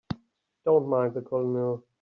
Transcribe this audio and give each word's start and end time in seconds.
Don't 0.65 0.87
mind 0.89 1.13
the 1.13 1.21
Colonel. 1.21 1.85